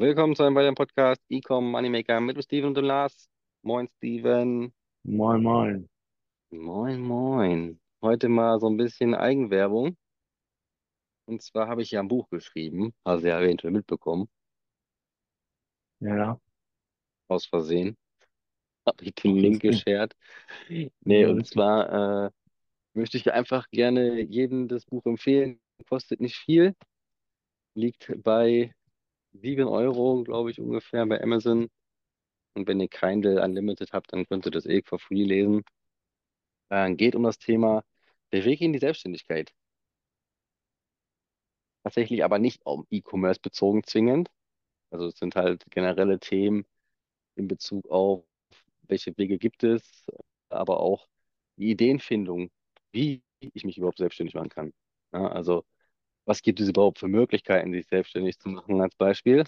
Willkommen 0.00 0.36
zu 0.36 0.44
einem 0.44 0.54
weiteren 0.54 0.76
Podcast 0.76 1.20
Ecom 1.28 1.72
Moneymaker 1.72 2.20
mit 2.20 2.40
Steven 2.44 2.68
und 2.68 2.78
Lars. 2.84 3.28
Moin, 3.62 3.88
Steven. 3.96 4.72
Moin, 5.02 5.42
moin. 5.42 5.88
Moin, 6.50 7.00
moin. 7.00 7.80
Heute 8.00 8.28
mal 8.28 8.60
so 8.60 8.68
ein 8.68 8.76
bisschen 8.76 9.16
Eigenwerbung. 9.16 9.96
Und 11.26 11.42
zwar 11.42 11.66
habe 11.66 11.82
ich 11.82 11.90
ja 11.90 11.98
ein 11.98 12.06
Buch 12.06 12.30
geschrieben, 12.30 12.94
du 13.24 13.26
ja 13.26 13.40
eventuell 13.40 13.72
mitbekommen, 13.72 14.28
Ja, 15.98 16.40
aus 17.26 17.46
Versehen. 17.46 17.96
Habe 18.86 19.02
ich 19.02 19.16
den 19.16 19.34
Link 19.34 19.62
geshared. 19.62 20.14
Nee, 20.68 21.26
und 21.26 21.44
zwar 21.44 22.26
äh, 22.26 22.30
möchte 22.92 23.16
ich 23.16 23.32
einfach 23.32 23.68
gerne 23.70 24.20
jedem 24.20 24.68
das 24.68 24.86
Buch 24.86 25.04
empfehlen. 25.06 25.60
Kostet 25.88 26.20
nicht 26.20 26.36
viel, 26.36 26.76
liegt 27.74 28.12
bei 28.22 28.72
7 29.40 29.66
Euro, 29.68 30.22
glaube 30.24 30.50
ich, 30.50 30.60
ungefähr 30.60 31.06
bei 31.06 31.20
Amazon. 31.22 31.68
Und 32.54 32.68
wenn 32.68 32.80
ihr 32.80 32.88
Kindle 32.88 33.42
Unlimited 33.42 33.92
habt, 33.92 34.12
dann 34.12 34.26
könnt 34.26 34.46
ihr 34.46 34.52
das 34.52 34.66
eh 34.66 34.82
for 34.84 34.98
free 34.98 35.24
lesen. 35.24 35.64
Äh, 36.70 36.94
geht 36.94 37.14
um 37.14 37.22
das 37.24 37.38
Thema 37.38 37.84
der 38.32 38.44
Weg 38.44 38.60
in 38.62 38.72
die 38.72 38.78
Selbstständigkeit. 38.78 39.52
Tatsächlich 41.84 42.24
aber 42.24 42.38
nicht 42.38 42.64
auf 42.66 42.84
E-Commerce 42.90 43.40
bezogen 43.40 43.82
zwingend. 43.84 44.30
Also 44.90 45.06
es 45.08 45.18
sind 45.18 45.36
halt 45.36 45.64
generelle 45.70 46.18
Themen 46.20 46.66
in 47.36 47.48
Bezug 47.48 47.88
auf, 47.90 48.24
welche 48.82 49.16
Wege 49.18 49.38
gibt 49.38 49.64
es, 49.64 50.04
aber 50.50 50.80
auch 50.80 51.08
die 51.58 51.70
Ideenfindung, 51.70 52.50
wie 52.92 53.22
ich 53.40 53.64
mich 53.64 53.78
überhaupt 53.78 53.98
selbstständig 53.98 54.34
machen 54.34 54.50
kann. 54.50 54.72
Ja, 55.12 55.28
also 55.28 55.64
was 56.28 56.42
gibt 56.42 56.60
es 56.60 56.68
überhaupt 56.68 56.98
für 56.98 57.08
Möglichkeiten, 57.08 57.72
sich 57.72 57.86
selbstständig 57.88 58.38
zu 58.38 58.50
machen 58.50 58.80
als 58.82 58.94
Beispiel? 58.96 59.44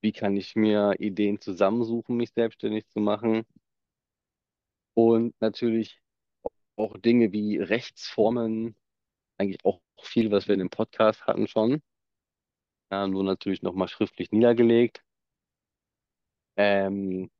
Wie 0.00 0.12
kann 0.12 0.36
ich 0.36 0.54
mir 0.54 0.94
Ideen 1.00 1.40
zusammensuchen, 1.40 2.16
mich 2.16 2.30
selbstständig 2.32 2.86
zu 2.88 3.00
machen? 3.00 3.44
Und 4.94 5.34
natürlich 5.40 6.00
auch 6.76 6.96
Dinge 6.98 7.32
wie 7.32 7.58
Rechtsformen, 7.58 8.76
eigentlich 9.38 9.64
auch 9.64 9.80
viel, 10.02 10.30
was 10.30 10.46
wir 10.48 10.54
in 10.54 10.60
dem 10.60 10.70
Podcast 10.70 11.26
hatten 11.26 11.48
schon. 11.48 11.82
Ja, 12.92 13.08
nur 13.08 13.24
natürlich 13.24 13.62
nochmal 13.62 13.88
schriftlich 13.88 14.30
niedergelegt. 14.30 15.02
Ähm, 16.56 17.30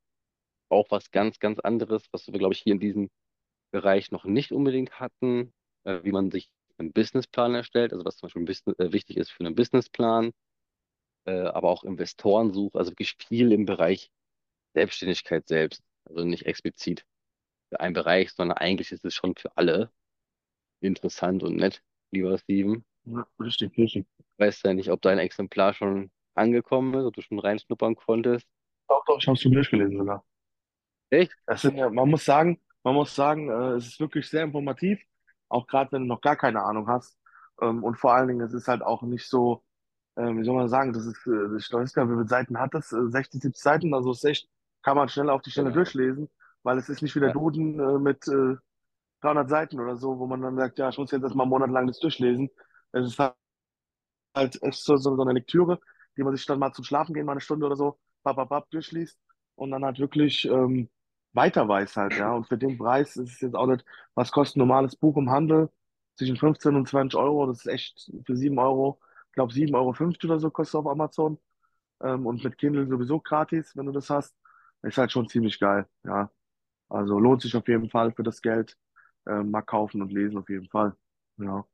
auch 0.70 0.90
was 0.90 1.10
ganz, 1.12 1.38
ganz 1.38 1.60
anderes, 1.60 2.08
was 2.12 2.26
wir, 2.26 2.38
glaube 2.38 2.54
ich, 2.54 2.62
hier 2.62 2.72
in 2.74 2.80
diesem 2.80 3.10
Bereich 3.70 4.10
noch 4.10 4.24
nicht 4.24 4.52
unbedingt 4.52 4.98
hatten, 5.00 5.52
äh, 5.84 6.02
wie 6.04 6.12
man 6.12 6.30
sich 6.30 6.50
einen 6.78 6.92
Businessplan 6.92 7.54
erstellt, 7.54 7.92
also 7.92 8.04
was 8.04 8.16
zum 8.16 8.26
Beispiel 8.26 8.44
Business, 8.44 8.78
äh, 8.78 8.92
wichtig 8.92 9.16
ist 9.16 9.30
für 9.30 9.44
einen 9.44 9.54
Businessplan, 9.54 10.32
äh, 11.26 11.32
aber 11.32 11.68
auch 11.68 11.84
Investorensuche, 11.84 12.78
also 12.78 12.90
wirklich 12.90 13.14
viel 13.14 13.52
im 13.52 13.66
Bereich 13.66 14.10
Selbstständigkeit 14.74 15.46
selbst. 15.46 15.82
Also 16.04 16.24
nicht 16.24 16.46
explizit 16.46 17.04
für 17.68 17.80
einen 17.80 17.94
Bereich, 17.94 18.32
sondern 18.32 18.58
eigentlich 18.58 18.92
ist 18.92 19.04
es 19.04 19.14
schon 19.14 19.34
für 19.36 19.56
alle 19.56 19.90
interessant 20.80 21.42
und 21.42 21.56
nett, 21.56 21.82
lieber 22.10 22.36
Steven. 22.38 22.84
Ja, 23.04 23.26
richtig, 23.40 23.76
richtig. 23.78 24.06
Weiß 24.38 24.62
ja 24.62 24.74
nicht, 24.74 24.90
ob 24.90 25.02
dein 25.02 25.18
Exemplar 25.18 25.74
schon 25.74 26.10
angekommen 26.34 26.94
ist, 26.94 27.04
ob 27.04 27.14
du 27.14 27.22
schon 27.22 27.38
reinschnuppern 27.38 27.94
konntest. 27.94 28.46
Doch, 28.88 29.04
doch, 29.06 29.18
ich 29.18 29.26
habe 29.26 29.36
es 29.36 29.42
schon 29.42 29.52
durchgelesen 29.52 29.98
sogar. 29.98 30.24
Echt? 31.10 31.34
Das 31.46 31.62
sind 31.62 31.76
ja, 31.76 31.90
man 31.90 32.08
muss 32.08 32.24
sagen, 32.24 32.60
man 32.82 32.94
muss 32.94 33.14
sagen, 33.14 33.48
äh, 33.48 33.76
es 33.76 33.86
ist 33.86 34.00
wirklich 34.00 34.28
sehr 34.28 34.44
informativ, 34.44 35.00
auch 35.52 35.66
gerade 35.66 35.92
wenn 35.92 36.02
du 36.02 36.08
noch 36.08 36.20
gar 36.22 36.36
keine 36.36 36.62
Ahnung 36.64 36.88
hast. 36.88 37.18
Ähm, 37.60 37.84
und 37.84 37.96
vor 37.98 38.14
allen 38.14 38.28
Dingen, 38.28 38.40
es 38.42 38.54
ist 38.54 38.68
halt 38.68 38.82
auch 38.82 39.02
nicht 39.02 39.28
so, 39.28 39.64
ähm, 40.16 40.38
wie 40.40 40.44
soll 40.44 40.56
man 40.56 40.68
sagen, 40.68 40.92
das 40.92 41.06
ist, 41.06 41.26
äh, 41.26 41.56
ich 41.58 41.72
weiß 41.72 41.92
gar 41.94 42.04
nicht, 42.04 42.12
wie 42.12 42.16
viele 42.16 42.28
Seiten 42.28 42.58
hat 42.58 42.74
das? 42.74 42.92
Äh, 42.92 43.08
60, 43.10 43.42
70 43.42 43.62
Seiten, 43.62 43.94
also 43.94 44.12
ist 44.12 44.24
echt, 44.24 44.48
kann 44.82 44.96
man 44.96 45.08
schnell 45.08 45.30
auf 45.30 45.42
die 45.42 45.50
Stelle 45.50 45.72
Genau. 45.72 45.72
durchlesen, 45.72 46.28
weil 46.62 46.78
es 46.78 46.88
ist 46.88 47.02
nicht 47.02 47.14
wie 47.16 47.20
der 47.20 47.30
Ja, 47.30 47.32
Duden 47.32 47.78
äh, 47.80 47.98
mit 47.98 48.26
äh, 48.28 48.56
300 49.20 49.48
Seiten 49.50 49.80
oder 49.80 49.96
so, 49.96 50.18
wo 50.18 50.26
man 50.26 50.42
dann 50.42 50.56
sagt, 50.56 50.78
ja, 50.78 50.88
ich 50.90 50.98
muss 50.98 51.10
jetzt 51.12 51.22
erstmal 51.22 51.46
monatelang 51.46 51.86
das 51.86 51.98
durchlesen. 52.00 52.50
Es 52.92 53.06
ist 53.06 53.18
halt 53.18 53.34
halt 54.34 54.56
ist 54.56 54.84
so, 54.84 54.96
so, 54.96 55.16
so 55.16 55.22
eine 55.22 55.32
Lektüre, 55.32 55.80
die 56.16 56.22
man 56.22 56.34
sich 56.36 56.46
dann 56.46 56.58
mal 56.58 56.72
zum 56.72 56.84
Schlafen 56.84 57.14
gehen, 57.14 57.26
mal 57.26 57.32
eine 57.32 57.40
Stunde 57.40 57.66
oder 57.66 57.76
so, 57.76 57.98
bap, 58.22 58.36
bap, 58.36 58.48
bap, 58.48 58.70
durchliest 58.70 59.18
und 59.54 59.70
dann 59.70 59.84
halt 59.84 59.98
wirklich 59.98 60.44
ähm, 60.46 60.88
weiter 61.34 61.68
weiß 61.68 61.96
halt, 61.96 62.16
ja. 62.16 62.32
Und 62.34 62.46
für 62.48 62.58
den 62.58 62.78
Preis 62.78 63.16
ist 63.16 63.32
es 63.34 63.40
jetzt 63.40 63.54
auch 63.54 63.66
nicht, 63.66 63.84
was 64.14 64.30
kostet 64.32 64.56
ein 64.56 64.60
normales 64.60 64.96
Buch 64.96 65.16
im 65.16 65.30
Handel? 65.30 65.70
Zwischen 66.16 66.36
15 66.36 66.76
und 66.76 66.88
20 66.88 67.18
Euro, 67.18 67.46
das 67.46 67.60
ist 67.60 67.66
echt 67.66 68.12
für 68.26 68.36
7 68.36 68.58
Euro, 68.58 69.00
ich 69.28 69.32
glaube 69.32 69.52
7,50 69.52 70.24
Euro 70.28 70.34
oder 70.34 70.40
so 70.40 70.50
kostet 70.50 70.70
es 70.72 70.74
auf 70.76 70.86
Amazon. 70.86 71.38
Ähm, 72.02 72.26
und 72.26 72.44
mit 72.44 72.58
Kindle 72.58 72.86
sowieso 72.88 73.20
gratis, 73.20 73.76
wenn 73.76 73.86
du 73.86 73.92
das 73.92 74.10
hast. 74.10 74.34
Ist 74.82 74.98
halt 74.98 75.12
schon 75.12 75.28
ziemlich 75.28 75.58
geil, 75.60 75.86
ja. 76.04 76.30
Also 76.88 77.18
lohnt 77.18 77.42
sich 77.42 77.56
auf 77.56 77.68
jeden 77.68 77.90
Fall 77.90 78.12
für 78.12 78.22
das 78.24 78.42
Geld. 78.42 78.76
Ähm, 79.26 79.50
mal 79.50 79.62
kaufen 79.62 80.02
und 80.02 80.12
lesen 80.12 80.38
auf 80.38 80.48
jeden 80.50 80.68
Fall. 80.68 80.96
Ja. 81.38 81.66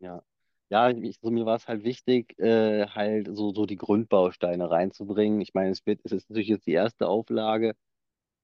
ja. 0.00 0.22
Ja, 0.70 0.90
ich, 0.90 1.18
so 1.20 1.30
mir 1.30 1.46
war 1.46 1.56
es 1.56 1.68
halt 1.68 1.84
wichtig, 1.84 2.38
äh, 2.38 2.86
halt 2.88 3.28
so, 3.36 3.52
so 3.54 3.66
die 3.66 3.76
Grundbausteine 3.76 4.70
reinzubringen. 4.70 5.40
Ich 5.40 5.54
meine, 5.54 5.70
es 5.70 5.86
wird, 5.86 6.00
es 6.04 6.12
ist 6.12 6.30
natürlich 6.30 6.48
jetzt 6.48 6.66
die 6.66 6.72
erste 6.72 7.06
Auflage. 7.08 7.74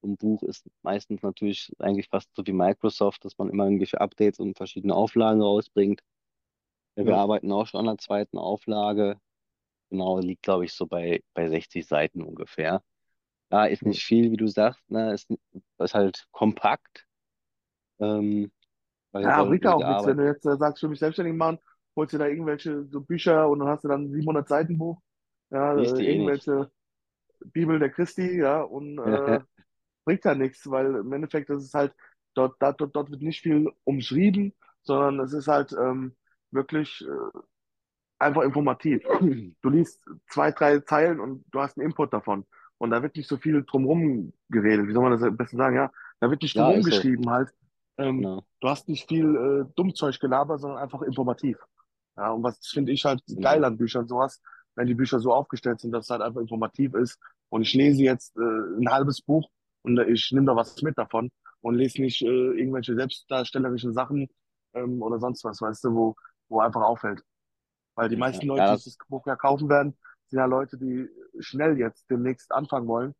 Ein 0.03 0.17
Buch 0.17 0.43
ist 0.43 0.67
meistens 0.83 1.21
natürlich 1.23 1.71
eigentlich 1.79 2.07
fast 2.09 2.29
so 2.35 2.45
wie 2.45 2.53
Microsoft, 2.53 3.25
dass 3.25 3.37
man 3.37 3.49
immer 3.49 3.65
irgendwelche 3.65 4.01
Updates 4.01 4.39
und 4.39 4.57
verschiedene 4.57 4.95
Auflagen 4.95 5.41
rausbringt. 5.41 6.01
Ja, 6.95 7.05
wir 7.05 7.15
Ja. 7.15 7.17
arbeiten 7.17 7.51
auch 7.51 7.67
schon 7.67 7.79
an 7.81 7.85
der 7.87 7.97
zweiten 7.97 8.37
Auflage. 8.37 9.19
Genau, 9.91 10.19
liegt, 10.19 10.43
glaube 10.43 10.65
ich, 10.65 10.73
so 10.73 10.87
bei, 10.87 11.23
bei 11.33 11.49
60 11.49 11.87
Seiten 11.87 12.23
ungefähr. 12.23 12.83
Ja, 13.51 13.65
ist 13.65 13.85
nicht 13.85 14.03
viel, 14.03 14.31
wie 14.31 14.37
du 14.37 14.47
sagst, 14.47 14.89
ne? 14.91 15.13
Ist, 15.13 15.29
ist 15.79 15.95
halt 15.95 16.27
kompakt, 16.31 17.07
ähm, 17.99 18.51
Ja, 19.23 19.43
bringt 19.43 19.63
ja 19.65 19.73
auch 19.75 19.85
nichts, 19.85 20.05
wenn 20.05 20.17
du 20.17 20.25
jetzt 20.25 20.45
äh, 20.45 20.57
sagst, 20.57 20.77
ich 20.79 20.83
will 20.83 20.89
mich 20.91 20.99
selbstständig 20.99 21.35
machen, 21.35 21.59
holst 21.95 22.13
dir 22.13 22.17
da 22.19 22.27
irgendwelche 22.27 22.85
so 22.87 23.01
Bücher 23.01 23.47
und 23.49 23.59
dann 23.59 23.67
hast 23.67 23.83
du 23.83 23.87
dann 23.87 24.05
ein 24.05 24.11
700 24.11 24.47
Seiten 24.47 24.77
Buch, 24.77 24.99
ja, 25.51 25.75
äh, 25.77 26.01
eh 26.03 26.13
irgendwelche 26.13 26.71
Bibel 27.53 27.79
der 27.79 27.91
Christi, 27.91 28.37
ja, 28.39 28.61
und 28.63 28.99
äh, 28.99 29.41
bringt 30.11 30.25
ja 30.25 30.35
nichts, 30.35 30.69
weil 30.69 30.95
im 30.95 31.13
Endeffekt 31.13 31.49
ist 31.49 31.63
es 31.63 31.73
halt, 31.73 31.93
dort, 32.33 32.55
da, 32.61 32.71
dort, 32.73 32.95
dort 32.95 33.11
wird 33.11 33.21
nicht 33.21 33.41
viel 33.41 33.71
umschrieben, 33.83 34.53
sondern 34.83 35.19
es 35.21 35.33
ist 35.33 35.47
halt 35.47 35.73
ähm, 35.73 36.15
wirklich 36.51 37.01
äh, 37.07 37.39
einfach 38.19 38.43
informativ. 38.43 39.03
Du 39.61 39.69
liest 39.69 40.03
zwei, 40.29 40.51
drei 40.51 40.79
Zeilen 40.81 41.19
und 41.19 41.45
du 41.51 41.59
hast 41.59 41.77
einen 41.77 41.87
Input 41.87 42.13
davon. 42.13 42.45
Und 42.77 42.91
da 42.91 43.01
wird 43.03 43.15
nicht 43.15 43.27
so 43.29 43.37
viel 43.37 43.63
drumherum 43.63 44.33
geredet. 44.49 44.87
Wie 44.87 44.93
soll 44.93 45.03
man 45.03 45.11
das 45.11 45.23
am 45.23 45.37
besten 45.37 45.57
sagen? 45.57 45.75
Ja, 45.75 45.91
da 46.19 46.29
wird 46.29 46.41
nicht 46.41 46.55
Ja, 46.55 46.63
drumherum 46.63 46.83
so. 46.83 46.89
geschrieben 46.89 47.29
halt. 47.29 47.53
Ähm, 47.97 48.17
Genau. 48.21 48.45
du 48.59 48.69
hast 48.69 48.87
nicht 48.89 49.07
viel 49.07 49.35
äh, 49.35 49.73
Dummzeug 49.75 50.19
gelabert, 50.19 50.61
sondern 50.61 50.79
einfach 50.79 51.01
informativ. 51.03 51.57
Ja, 52.17 52.31
und 52.31 52.43
was 52.43 52.57
finde 52.67 52.91
ich 52.91 53.05
halt 53.05 53.21
geil 53.41 53.57
Genau. 53.57 53.67
an 53.67 53.77
Büchern 53.77 54.07
sowas, 54.07 54.41
wenn 54.75 54.87
die 54.87 54.95
Bücher 54.95 55.19
so 55.19 55.33
aufgestellt 55.33 55.79
sind, 55.79 55.91
dass 55.91 56.05
es 56.05 56.09
halt 56.09 56.21
einfach 56.21 56.41
informativ 56.41 56.93
ist. 56.95 57.19
Und 57.49 57.61
ich 57.63 57.73
lese 57.73 58.03
jetzt 58.03 58.35
äh, 58.37 58.41
ein 58.41 58.89
halbes 58.89 59.21
Buch 59.21 59.49
und 59.83 59.99
ich 59.99 60.31
nehme 60.31 60.45
da 60.47 60.55
was 60.55 60.81
mit 60.81 60.97
davon 60.97 61.31
und 61.61 61.75
lese 61.75 62.01
nicht 62.01 62.21
äh, 62.21 62.25
irgendwelche 62.27 62.95
selbstdarstellerischen 62.95 63.93
Sachen 63.93 64.29
ähm, 64.73 65.01
oder 65.01 65.19
sonst 65.19 65.43
was, 65.43 65.61
weißt 65.61 65.83
du, 65.85 65.93
wo, 65.95 66.15
wo 66.49 66.59
einfach 66.61 66.81
auffällt. 66.81 67.23
Weil 67.95 68.09
die 68.09 68.15
Ja, 68.15 68.21
ja, 68.31 68.41
meisten 68.41 68.47
Leute, 68.47 68.79
die 68.83 68.83
das, 68.83 68.99
Buch 69.09 69.25
ja 69.27 69.35
kaufen 69.35 69.69
werden, 69.69 69.97
sind 70.27 70.39
ja 70.39 70.45
Leute, 70.45 70.77
die 70.77 71.07
schnell 71.39 71.77
jetzt 71.77 72.09
demnächst 72.09 72.51
anfangen 72.51 72.87
wollen. 72.87 73.13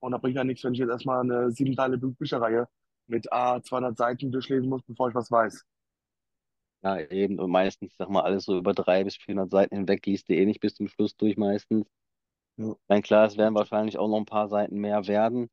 Und 0.00 0.12
da 0.12 0.18
bringt 0.18 0.36
ja 0.36 0.44
nichts, 0.44 0.64
wenn 0.64 0.74
ich 0.74 0.80
jetzt 0.80 0.90
erstmal 0.90 1.20
eine 1.20 1.50
sieben 1.50 1.74
Teile 1.74 1.96
Bü- 1.96 2.16
Bücherreihe 2.16 2.68
mit 3.06 3.32
A 3.32 3.62
200 3.62 3.96
Seiten 3.96 4.30
durchlesen 4.30 4.68
muss, 4.68 4.82
bevor 4.84 5.08
ich 5.08 5.14
was 5.14 5.30
weiß. 5.30 5.64
ja, 6.82 6.98
eben. 7.00 7.38
Und 7.40 7.50
meistens, 7.50 7.94
sag 7.96 8.08
mal, 8.10 8.22
alles 8.22 8.44
so 8.44 8.56
über 8.58 8.72
300 8.74 9.04
bis 9.06 9.16
400 9.16 9.50
Seiten 9.50 9.76
hinweg 9.76 10.04
liest 10.06 10.28
du 10.28 10.34
eh 10.34 10.44
nicht 10.46 10.60
bis 10.60 10.74
zum 10.74 10.88
Schluss 10.88 11.16
durch 11.16 11.36
meistens. 11.36 11.86
Ja. 12.56 12.74
Dann 12.88 13.02
klar, 13.02 13.26
es 13.26 13.36
werden 13.36 13.54
wahrscheinlich 13.54 13.98
auch 13.98 14.08
noch 14.08 14.18
ein 14.18 14.24
paar 14.26 14.48
Seiten 14.48 14.78
mehr 14.80 15.06
werden, 15.06 15.48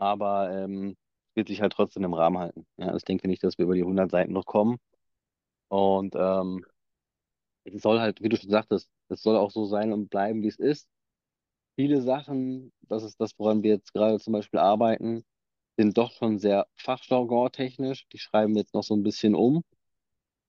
aber 0.00 0.50
ähm, 0.52 0.96
wird 1.34 1.48
sich 1.48 1.60
halt 1.62 1.72
trotzdem 1.74 2.04
im 2.04 2.14
Rahmen 2.14 2.38
halten. 2.38 2.66
Ja, 2.78 2.96
ich 2.96 3.04
denke 3.04 3.28
nicht, 3.28 3.44
dass 3.44 3.58
wir 3.58 3.64
über 3.66 3.74
die 3.74 3.84
100 3.84 4.10
Seiten 4.10 4.32
noch 4.32 4.46
kommen. 4.46 4.78
Und 5.68 6.14
ähm, 6.16 6.64
es 7.64 7.82
soll 7.82 8.00
halt, 8.00 8.22
wie 8.22 8.28
du 8.28 8.36
schon 8.36 8.50
sagtest, 8.50 8.90
es 9.08 9.22
soll 9.22 9.36
auch 9.36 9.50
so 9.50 9.64
sein 9.66 9.92
und 9.92 10.08
bleiben, 10.10 10.42
wie 10.42 10.48
es 10.48 10.58
ist. 10.58 10.88
Viele 11.76 12.02
Sachen, 12.02 12.72
das 12.82 13.04
ist 13.04 13.20
das, 13.20 13.32
woran 13.38 13.62
wir 13.62 13.72
jetzt 13.72 13.94
gerade 13.94 14.20
zum 14.20 14.34
Beispiel 14.34 14.60
arbeiten, 14.60 15.24
sind 15.78 15.98
doch 15.98 16.12
schon 16.12 16.38
sehr 16.38 16.66
fachjargon-technisch. 16.76 18.08
Die 18.12 18.18
schreiben 18.18 18.54
wir 18.54 18.62
jetzt 18.62 18.74
noch 18.74 18.84
so 18.84 18.94
ein 18.94 19.02
bisschen 19.04 19.34
um. 19.34 19.62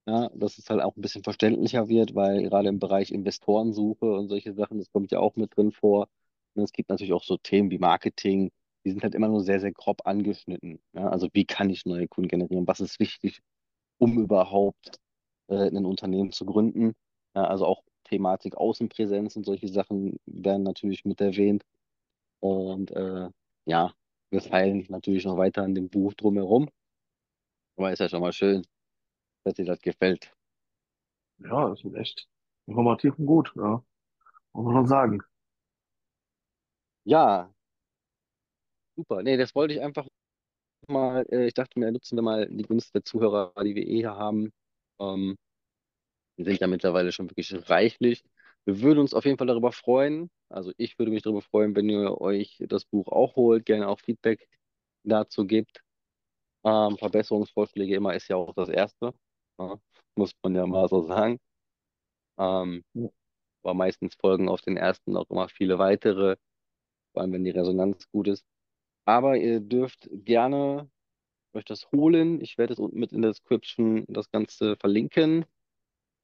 Ja, 0.08 0.30
dass 0.36 0.58
es 0.58 0.70
halt 0.70 0.82
auch 0.82 0.96
ein 0.98 1.02
bisschen 1.02 1.24
verständlicher 1.24 1.88
wird, 1.88 2.16
weil 2.16 2.44
gerade 2.44 2.70
im 2.70 2.80
Bereich 2.80 3.12
Investorensuche 3.12 4.06
und 4.06 4.30
solche 4.30 4.54
Sachen, 4.54 4.80
das 4.80 4.92
kommt 4.92 5.12
ja 5.12 5.20
auch 5.20 5.36
mit 5.36 5.56
drin 5.56 5.72
vor. 5.72 6.10
Und 6.56 6.64
es 6.64 6.72
gibt 6.74 6.90
natürlich 6.90 7.14
auch 7.14 7.24
so 7.24 7.38
Themen 7.38 7.70
wie 7.72 7.78
Marketing, 7.80 8.52
die 8.86 8.92
sind 8.92 9.04
halt 9.04 9.16
immer 9.16 9.28
nur 9.28 9.42
sehr, 9.42 9.60
sehr 9.60 9.72
grob 9.72 10.02
angeschnitten. 10.06 10.80
Ja, 10.94 11.10
also 11.10 11.30
wie 11.34 11.46
kann 11.46 11.70
ich 11.70 11.86
neue 11.86 12.08
Kunden 12.08 12.30
generieren? 12.30 12.68
Was 12.68 12.80
ist 12.80 13.00
wichtig, 13.00 13.42
um 13.98 14.20
überhaupt 14.20 15.00
äh, 15.48 15.68
ein 15.68 15.86
Unternehmen 15.86 16.32
zu 16.32 16.46
gründen? 16.46 16.94
Ja, 17.36 17.46
also 17.46 17.66
auch 17.66 17.84
Thematik 18.06 18.56
Außenpräsenz 18.58 19.36
und 19.36 19.46
solche 19.46 19.68
Sachen 19.68 20.18
werden 20.26 20.64
natürlich 20.64 21.06
mit 21.06 21.22
erwähnt. 21.22 21.64
Und 22.40 22.92
äh, 22.92 23.30
ja, 23.66 23.94
wir 24.32 24.42
feilen 24.42 24.86
natürlich 24.90 25.26
noch 25.26 25.38
weiter 25.38 25.64
an 25.64 25.76
dem 25.76 25.90
Buch 25.90 26.14
drumherum. 26.16 26.70
Aber 27.78 27.92
ist 27.92 28.00
ja 28.00 28.10
schon 28.10 28.22
mal 28.22 28.34
schön, 28.34 28.66
dass 29.44 29.56
dir 29.56 29.66
das 29.66 29.82
gefällt. 29.82 30.34
Ja, 31.40 31.70
das 31.70 31.84
ist 31.84 31.96
echt 31.96 32.28
informativ 32.68 33.18
und 33.18 33.26
gut, 33.26 33.54
ja. 33.56 33.84
Muss 34.54 34.66
man 34.66 34.76
schon 34.76 34.88
sagen. 34.88 35.22
Ja, 37.04 37.52
super. 39.02 39.24
Nee, 39.24 39.38
das 39.38 39.56
wollte 39.56 39.74
ich 39.74 39.82
einfach 39.82 40.08
mal, 40.88 41.26
äh, 41.32 41.48
ich 41.48 41.54
dachte 41.56 41.80
mir, 41.80 41.92
nutzen 41.92 42.18
wir 42.18 42.24
mal 42.24 42.48
die 42.50 42.64
Gunst 42.64 42.96
der 42.96 43.04
Zuhörer, 43.04 43.54
die 43.64 43.76
wir 43.76 43.88
eh 43.88 43.98
hier 43.98 44.16
haben. 44.16 44.52
Ähm, 45.00 45.38
wir 46.38 46.46
sind 46.46 46.60
ja 46.60 46.68
mittlerweile 46.68 47.12
schon 47.12 47.30
wirklich 47.30 47.54
reichlich. 47.70 48.24
Wir 48.66 48.82
würden 48.82 49.00
uns 49.00 49.14
auf 49.14 49.26
jeden 49.26 49.38
Fall 49.38 49.48
darüber 49.48 49.72
freuen. 49.72 50.30
Also 50.50 50.72
ich 50.78 50.98
würde 51.00 51.12
mich 51.12 51.24
darüber 51.24 51.42
freuen, 51.42 51.76
wenn 51.76 51.90
ihr 51.90 52.20
euch 52.22 52.58
das 52.68 52.86
Buch 52.86 53.08
auch 53.08 53.36
holt, 53.36 53.66
gerne 53.66 53.88
auch 53.88 54.00
Feedback 54.00 54.48
dazu 55.04 55.46
gebt. 55.48 55.82
Ähm, 56.66 56.98
Verbesserungsvorschläge 56.98 57.96
immer 57.96 58.16
ist 58.16 58.28
ja 58.30 58.38
auch 58.38 58.54
das 58.56 58.70
Erste. 58.70 59.14
Ja, 59.60 59.80
muss 60.16 60.34
man 60.44 60.56
ja 60.56 60.68
mal 60.68 60.88
so 60.90 61.02
sagen. 61.04 61.40
Ähm, 62.38 62.84
aber 63.64 63.74
meistens 63.74 64.16
folgen 64.16 64.50
auf 64.50 64.62
den 64.62 64.78
ersten 64.78 65.18
auch 65.18 65.30
immer 65.30 65.50
viele 65.50 65.80
weitere, 65.80 66.38
vor 67.14 67.24
allem 67.24 67.34
wenn 67.34 67.44
die 67.46 67.52
Resonanz 67.52 68.10
gut 68.12 68.30
ist. 68.30 68.46
Aber 69.06 69.38
ihr 69.38 69.60
dürft 69.60 70.10
gerne 70.12 70.90
euch 71.54 71.66
das 71.66 71.92
holen. 71.92 72.42
Ich 72.42 72.58
werde 72.58 72.74
es 72.74 72.80
unten 72.80 73.00
mit 73.00 73.12
in 73.12 73.22
der 73.22 73.32
Description 73.32 74.06
das 74.08 74.32
Ganze 74.32 74.76
verlinken. 74.78 75.46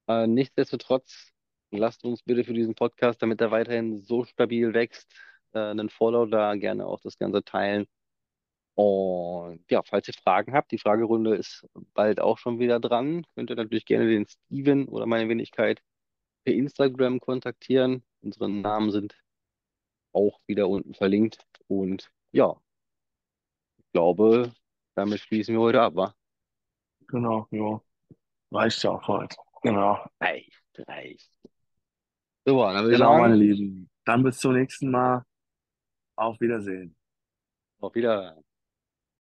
Äh, 0.07 0.27
nichtsdestotrotz, 0.27 1.33
lasst 1.71 2.03
uns 2.05 2.23
bitte 2.23 2.43
für 2.43 2.53
diesen 2.53 2.75
Podcast, 2.75 3.21
damit 3.21 3.41
er 3.41 3.51
weiterhin 3.51 4.01
so 4.01 4.23
stabil 4.23 4.73
wächst, 4.73 5.11
äh, 5.53 5.59
einen 5.59 5.89
Follow 5.89 6.25
da, 6.25 6.55
gerne 6.55 6.85
auch 6.87 7.01
das 7.01 7.17
Ganze 7.17 7.43
teilen. 7.43 7.87
Und 8.75 9.65
ja, 9.71 9.81
falls 9.83 10.07
ihr 10.07 10.13
Fragen 10.13 10.53
habt, 10.53 10.71
die 10.71 10.77
Fragerunde 10.77 11.35
ist 11.35 11.65
bald 11.93 12.19
auch 12.19 12.37
schon 12.37 12.59
wieder 12.59 12.79
dran. 12.79 13.25
Könnt 13.35 13.49
ihr 13.49 13.55
natürlich 13.55 13.85
gerne 13.85 14.07
den 14.07 14.27
Steven 14.27 14.87
oder 14.87 15.07
meine 15.07 15.27
Wenigkeit 15.29 15.81
per 16.45 16.53
Instagram 16.53 17.19
kontaktieren. 17.19 18.03
Unsere 18.21 18.49
Namen 18.49 18.91
sind 18.91 19.15
auch 20.13 20.39
wieder 20.47 20.69
unten 20.69 20.93
verlinkt. 20.93 21.39
Und 21.67 22.11
ja, 22.31 22.55
glaube, 23.97 24.53
damit 24.95 25.19
schließen 25.21 25.55
wir 25.55 25.61
heute 25.61 25.81
ab, 25.81 25.95
wa? 25.95 26.13
Genau, 27.07 27.47
ja. 27.51 27.81
Reicht 28.51 28.83
ja 28.83 28.91
auch 28.91 29.07
heute. 29.07 29.37
Genau. 29.63 30.05
Reicht, 30.21 30.53
reicht. 30.87 31.31
Super, 32.45 32.73
dann 32.73 32.83
würde 32.83 32.95
ich 32.95 32.97
Genau, 32.97 33.17
meine 33.17 33.35
sagen, 33.35 33.41
Lieben. 33.41 33.89
Dann 34.05 34.23
bis 34.23 34.39
zum 34.39 34.53
nächsten 34.53 34.91
Mal. 34.91 35.23
Auf 36.15 36.39
Wiedersehen. 36.41 36.95
auf 37.79 37.95
Wiedersehen. 37.95 38.46